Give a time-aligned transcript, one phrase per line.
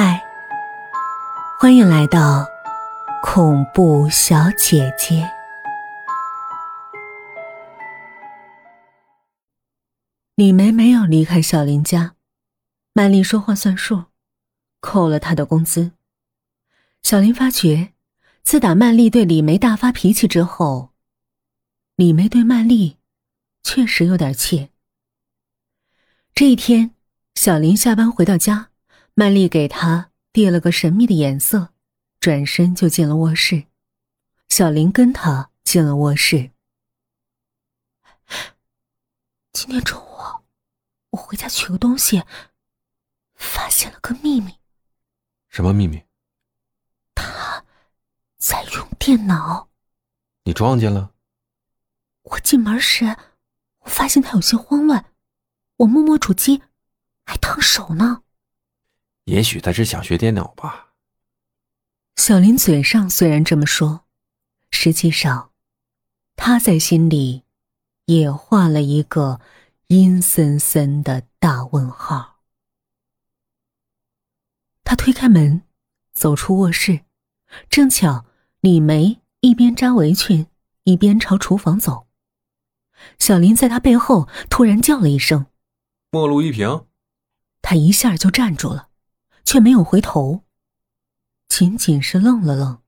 [0.00, 0.24] 嗨，
[1.58, 2.46] 欢迎来到
[3.20, 5.28] 恐怖小姐姐。
[10.36, 12.14] 李梅没有离开小林家，
[12.92, 14.04] 曼丽说话算数，
[14.78, 15.90] 扣了她的工资。
[17.02, 17.92] 小林发觉，
[18.44, 20.90] 自打曼丽对李梅大发脾气之后，
[21.96, 22.98] 李梅对曼丽
[23.64, 24.70] 确实有点怯。
[26.36, 26.94] 这一天，
[27.34, 28.68] 小林下班回到家。
[29.18, 31.70] 曼丽给他递了个神秘的眼色，
[32.20, 33.64] 转身就进了卧室。
[34.48, 36.52] 小林跟他进了卧室。
[39.52, 40.44] 今天中午，
[41.10, 42.22] 我回家取个东西，
[43.34, 44.54] 发现了个秘密。
[45.48, 46.04] 什么秘密？
[47.12, 47.64] 他
[48.36, 49.68] 在用电脑。
[50.44, 51.12] 你撞见了？
[52.22, 53.16] 我进门时，
[53.80, 55.06] 我发现他有些慌乱。
[55.78, 56.62] 我摸摸主机，
[57.24, 58.22] 还烫手呢。
[59.28, 60.94] 也许他是想学电脑吧。
[62.16, 64.06] 小林嘴上虽然这么说，
[64.70, 65.50] 实际上，
[66.34, 67.44] 他在心里
[68.06, 69.40] 也画了一个
[69.88, 72.38] 阴森森的大问号。
[74.82, 75.62] 他推开门，
[76.14, 77.00] 走出卧室，
[77.68, 78.24] 正巧
[78.60, 80.46] 李梅一边扎围裙，
[80.84, 82.06] 一边朝厨房走。
[83.18, 85.46] 小林在他背后突然叫了一声
[86.10, 86.86] ：“陌路一平。”
[87.60, 88.88] 他一下就站住了。
[89.48, 90.42] 却没有回头，
[91.48, 92.80] 仅仅是愣了愣，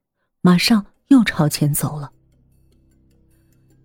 [0.42, 2.12] 马上又朝前走了。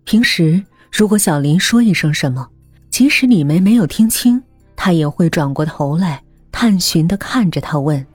[0.04, 2.50] 平时如果小林说一声什么，
[2.90, 4.42] 即使李梅没有听清，
[4.76, 8.06] 他也会转过头来探寻的看着他问：“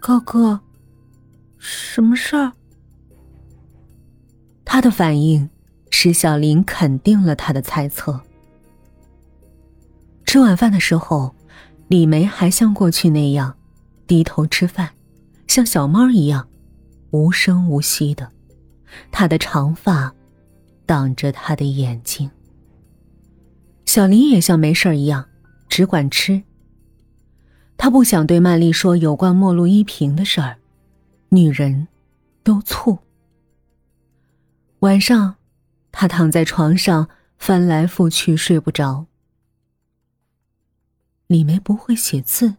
[0.00, 0.58] 哥哥，
[1.56, 2.52] 什么事儿？”
[4.66, 5.48] 他的反应
[5.90, 8.20] 使小林肯定了他的猜测。
[10.24, 11.32] 吃晚饭的时候。
[11.88, 13.56] 李梅还像过去那样
[14.06, 14.90] 低头吃饭，
[15.46, 16.46] 像小猫一样
[17.10, 18.30] 无声无息的。
[19.10, 20.14] 她的长发
[20.84, 22.30] 挡着她的眼睛。
[23.86, 25.26] 小林也像没事一样，
[25.68, 26.42] 只管吃。
[27.78, 30.56] 他不想对曼丽说有关陌路依萍的事儿，
[31.30, 31.88] 女人
[32.42, 32.98] 都醋。
[34.80, 35.36] 晚上，
[35.90, 37.08] 他躺在床上
[37.38, 39.06] 翻来覆去睡不着。
[41.28, 42.56] 李梅不会写字，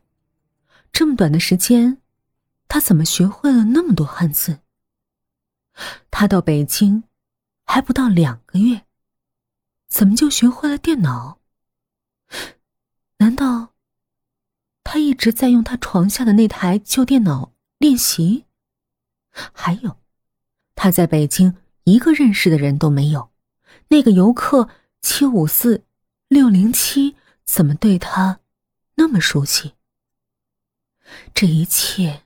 [0.92, 1.98] 这么短的时间，
[2.68, 4.60] 她怎么学会了那么多汉字？
[6.12, 7.04] 她到北京
[7.66, 8.86] 还不到两个月，
[9.88, 11.40] 怎么就学会了电脑？
[13.18, 13.74] 难道
[14.84, 18.46] 她一直在用她床下的那台旧电脑练习？
[19.32, 19.98] 还有，
[20.76, 23.32] 她在北京一个认识的人都没有，
[23.88, 24.70] 那个游客
[25.02, 25.86] 七五四
[26.28, 28.42] 六零七怎么对她？
[29.00, 29.76] 那么熟悉，
[31.34, 32.24] 这一切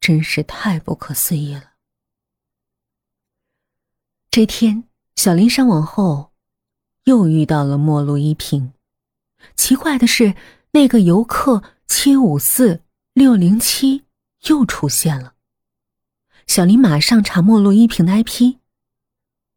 [0.00, 1.74] 真是太不可思议了。
[4.30, 4.84] 这天，
[5.14, 6.32] 小林上网后，
[7.04, 8.72] 又遇到了陌路一平。
[9.56, 10.34] 奇怪的是，
[10.70, 14.04] 那个游客七五四六零七
[14.46, 15.34] 又出现了。
[16.46, 18.56] 小林马上查陌路一平的 IP，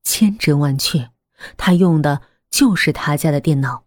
[0.04, 1.10] 千真万确，
[1.56, 3.86] 他用的就是他家的电脑。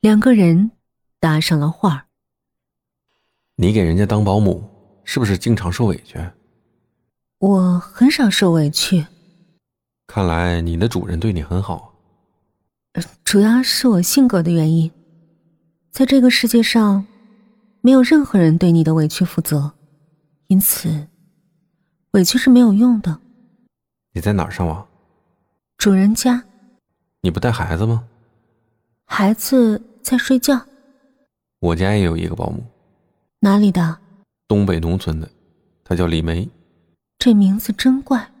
[0.00, 0.72] 两个人。
[1.22, 2.08] 搭上了话
[3.54, 4.68] 你给人家当保姆，
[5.04, 6.18] 是不是经常受委屈？
[7.38, 9.06] 我很少受委屈。
[10.08, 11.94] 看来你的主人对你很好。
[13.22, 14.90] 主要是我性格的原因，
[15.92, 17.06] 在这个世界上，
[17.82, 19.74] 没有任何人对你的委屈负责，
[20.48, 21.06] 因此，
[22.10, 23.20] 委屈是没有用的。
[24.12, 24.84] 你在哪儿上网？
[25.76, 26.42] 主人家。
[27.20, 28.08] 你不带孩子吗？
[29.04, 30.66] 孩子在睡觉。
[31.62, 32.60] 我家也有一个保姆，
[33.38, 33.96] 哪里的？
[34.48, 35.30] 东北农村的，
[35.84, 36.48] 她叫李梅。
[37.20, 38.32] 这名字真怪。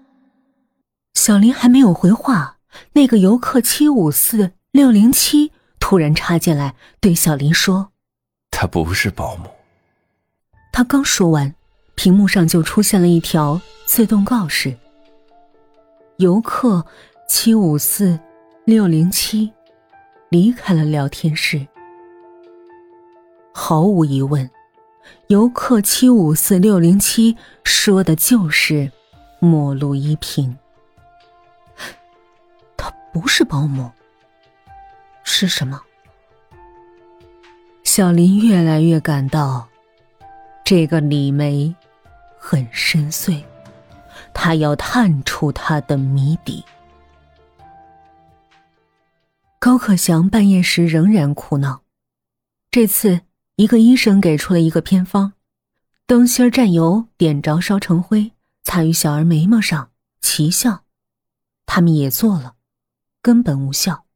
[1.14, 2.56] 小林还没有回话，
[2.94, 7.92] 那个游客七五四六零七突然插进来，对小林说
[8.50, 9.44] ：“她不是保姆。”
[10.72, 11.54] 他刚说完，
[11.94, 14.76] 屏幕上就出现了一条自动告示
[16.18, 16.84] ：“游客
[17.28, 18.18] 七五四
[18.64, 19.52] 六零七
[20.28, 21.64] 离开了聊天室。”
[23.52, 24.50] 毫无疑问，
[25.26, 28.90] 游客七五四六零七说的就是
[29.40, 30.56] 陌路依萍。
[32.76, 33.90] 她不是保姆，
[35.22, 35.80] 是什么？
[37.84, 39.68] 小林越来越感到，
[40.64, 41.74] 这个李梅
[42.38, 43.42] 很深邃，
[44.32, 46.64] 他要探出她的谜底。
[49.58, 51.82] 高可祥半夜时仍然哭闹，
[52.70, 53.20] 这次。
[53.56, 55.34] 一个医生给出了一个偏方：
[56.06, 58.32] 灯芯蘸油，点着烧成灰，
[58.62, 59.90] 擦于小儿眉毛上，
[60.22, 60.84] 奇效。
[61.66, 62.54] 他们也做了，
[63.20, 64.06] 根本无效。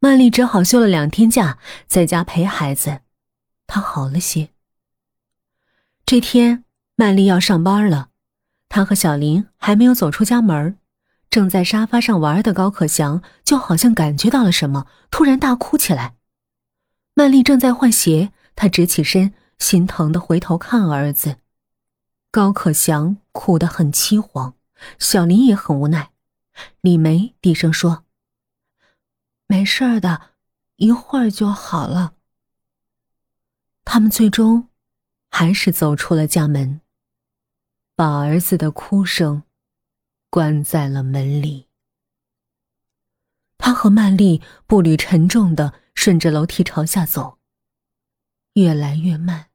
[0.00, 3.00] 曼丽只好休了两天假，在家陪孩子。
[3.68, 4.50] 她好了些。
[6.04, 6.64] 这天，
[6.96, 8.08] 曼丽要上班了，
[8.68, 10.76] 她和小林还没有走出家门，
[11.30, 16.15] 正在沙发上玩的高可祥就好像感觉到了什么，突然大哭起来。
[17.18, 21.38] 曼丽正在换鞋，她直起身，心疼的回头看儿子。
[22.30, 24.52] 高可祥哭得很凄惶，
[24.98, 26.10] 小林也很无奈。
[26.82, 28.04] 李梅低声说
[29.48, 30.32] ：“没事的，
[30.76, 32.12] 一会儿就好了。”
[33.86, 34.68] 他们最终
[35.30, 36.82] 还是走出了家门，
[37.94, 39.42] 把儿子的哭声
[40.28, 41.66] 关在了门里。
[43.56, 47.38] 他和曼丽步履沉重的顺着楼梯朝下走，
[48.52, 49.50] 越来越慢，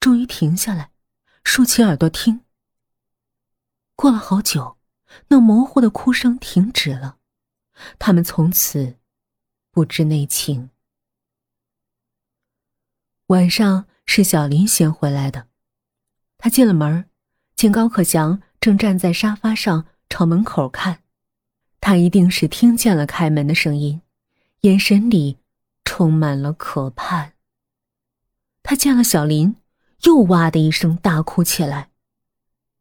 [0.00, 0.90] 终于停下来，
[1.44, 2.40] 竖起耳朵听。
[3.94, 4.76] 过了好久，
[5.28, 7.18] 那模糊的哭声停止了，
[7.98, 8.96] 他们从此
[9.70, 10.70] 不知内情。
[13.28, 15.46] 晚上是小林先回来的，
[16.38, 17.08] 他进了门，
[17.54, 21.02] 见高可祥正站在沙发上朝门口看，
[21.80, 24.02] 他一定是听见了开门的声音，
[24.66, 25.38] 眼神里
[25.84, 27.34] 充满了可盼。
[28.64, 29.54] 他见了小林，
[30.02, 31.92] 又哇的一声大哭起来：“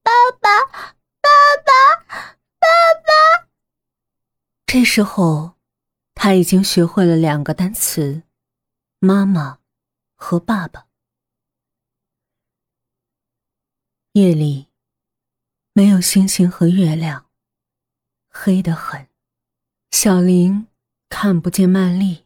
[0.02, 0.12] 爸
[0.42, 0.66] 爸，
[1.22, 1.30] 爸
[1.64, 2.68] 爸，爸
[3.06, 3.48] 爸！”
[4.66, 5.58] 这时候，
[6.16, 8.24] 他已经学会了两个单词：
[9.00, 9.60] 妈妈。
[10.18, 10.88] 和爸爸。
[14.14, 14.70] 夜里
[15.74, 17.30] 没有星星和月亮，
[18.30, 19.10] 黑得很。
[19.92, 20.68] 小林
[21.10, 22.25] 看不见曼丽，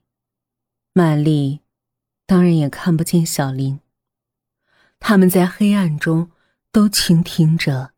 [0.93, 1.61] 曼丽
[2.25, 3.79] 当然也看不见小林。
[4.99, 6.31] 他们在黑暗中
[6.71, 7.91] 都倾听着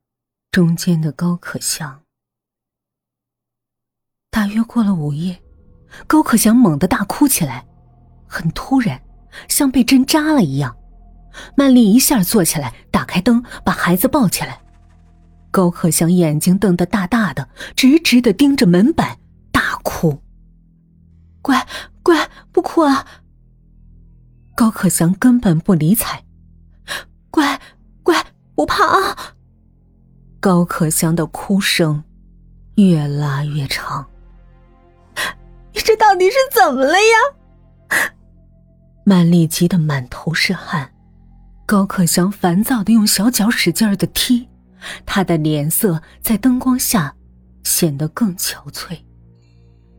[0.51, 2.03] 中间的高可香。
[4.29, 5.41] 大约过了午夜，
[6.07, 7.65] 高可祥猛地大哭起来，
[8.27, 9.01] 很突然。
[9.47, 10.75] 像被针扎了一样，
[11.55, 14.61] 曼丽一下坐起来，打开灯，把孩子抱起来。
[15.51, 19.17] 高可祥眼睛瞪得大大的，直直的盯着门板，
[19.51, 20.21] 大哭
[21.41, 21.67] ：“乖
[22.03, 23.05] 乖，不哭啊！”
[24.55, 26.23] 高可祥根本不理睬
[27.31, 27.59] ：“乖
[28.03, 28.23] 乖，
[28.55, 29.35] 不怕啊！”
[30.39, 32.03] 高可祥的哭声
[32.75, 34.05] 越拉越长。
[35.73, 38.13] 你这到底是怎么了呀？
[39.03, 40.93] 曼丽急得满头是汗，
[41.65, 44.47] 高可祥烦躁的用小脚使劲的踢，
[45.05, 47.15] 他的脸色在灯光下
[47.63, 48.99] 显得更憔悴。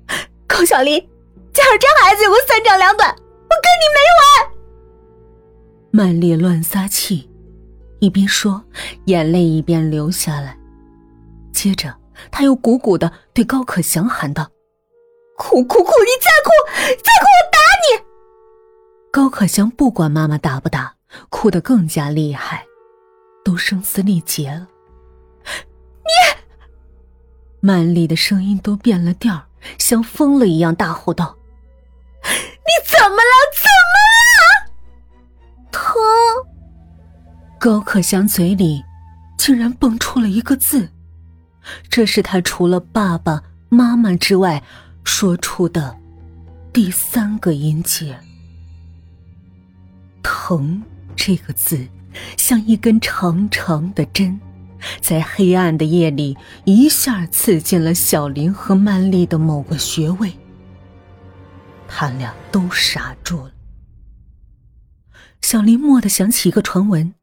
[0.47, 1.05] 高小林，
[1.53, 4.53] 假如这孩子有个三长两短，我跟你没完！
[5.91, 7.31] 曼丽乱撒气，
[8.01, 8.63] 一边说，
[9.05, 10.57] 眼泪一边流下来。
[11.53, 11.95] 接着，
[12.31, 14.51] 他又鼓鼓的对高可祥喊道
[15.37, 15.91] ：“哭哭哭！
[16.01, 16.51] 你再哭，
[16.89, 18.03] 再哭，我打你！”
[19.13, 20.95] 高可祥不管妈妈打不打，
[21.29, 22.65] 哭得更加厉害，
[23.45, 24.67] 都声嘶力竭了。
[25.45, 26.41] 你，
[27.61, 31.37] 曼丽的声音都变了调，像疯了一样大吼道
[32.65, 33.35] ：“你怎么了？
[33.63, 33.95] 怎么
[34.39, 34.45] 了？
[35.71, 35.83] 疼！”
[37.59, 38.83] 高可香嘴里
[39.37, 40.91] 竟然蹦出了一个字，
[41.89, 44.63] 这是他除了爸爸妈妈之外
[45.05, 45.97] 说出的
[46.73, 48.19] 第三个音节。
[50.23, 50.83] 疼
[51.17, 51.87] 这个字，
[52.37, 54.41] 像一根长长的针，
[55.01, 60.33] 在黑暗的夜里一下刺进了小林和曼丽的某个穴位。
[61.95, 63.53] 他俩都傻住了。
[65.43, 67.15] 小林蓦地想起一个传闻：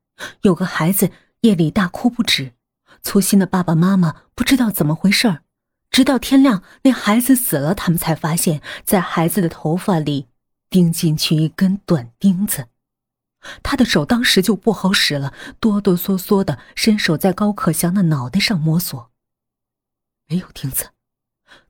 [0.43, 1.09] 有个孩子
[1.41, 2.53] 夜里大哭不止，
[3.01, 5.41] 粗心的爸爸妈妈不知道怎么回事儿，
[5.89, 10.27] 直到天亮，那孩子死了，他们才发现，在孩子的头发里
[10.69, 12.67] 钉进去一根短钉子。
[13.63, 19.11] 他的手当时就不好使了，哆哆嗦嗦的伸手在高可祥的脑袋上摸索，
[20.27, 20.89] 没有钉子。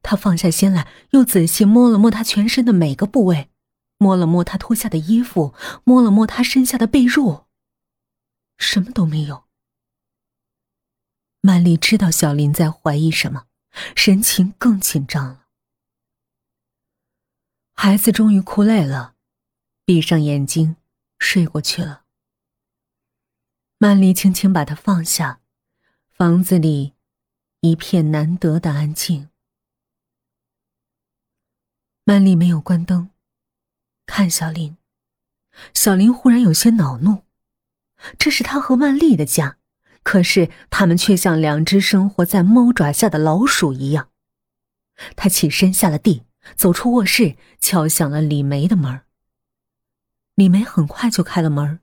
[0.01, 3.49] 他放下心来，又仔细摸了摸他全身的每个部位，
[3.97, 5.53] 摸了摸他脱下的衣服，
[5.83, 7.45] 摸了摸他身下的被褥，
[8.57, 9.45] 什么都没有。
[11.41, 13.45] 曼丽知道小林在怀疑什么，
[13.95, 15.45] 神情更紧张了。
[17.73, 19.15] 孩子终于哭累了，
[19.85, 20.75] 闭上眼睛。
[21.21, 22.03] 睡过去了。
[23.77, 25.41] 曼丽轻轻把他放下，
[26.09, 26.93] 房子里
[27.59, 29.28] 一片难得的安静。
[32.09, 33.11] 曼丽没有关灯，
[34.07, 34.77] 看小林，
[35.75, 37.21] 小林忽然有些恼怒，
[38.17, 39.57] 这是他和万丽的家，
[40.01, 44.09] 可是他们却像两只生活在猫爪下的老鼠一样。
[45.15, 46.23] 他起身下了地，
[46.55, 49.01] 走出卧室，敲响了李梅的门。
[50.33, 51.79] 李梅很快就开了门，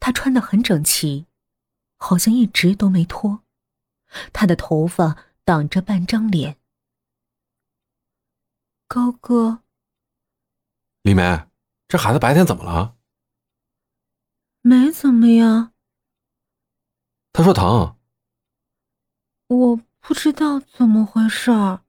[0.00, 1.26] 她穿得很整齐，
[1.98, 3.42] 好像一直都没脱，
[4.32, 6.56] 她的头发挡着半张脸。
[8.88, 9.64] 高哥，
[11.06, 11.46] 李梅，
[11.86, 12.96] 这孩子白天怎么了？
[14.60, 15.70] 没怎么呀。
[17.32, 17.96] 他说疼。
[19.46, 21.84] 我不知道怎么回事儿。